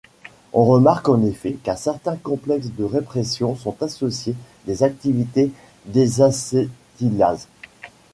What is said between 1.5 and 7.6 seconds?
qu'à certains complexes de répression sont associées des activités désacétylases.